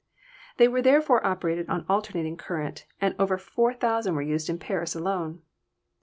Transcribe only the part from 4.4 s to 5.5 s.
in Paris alone.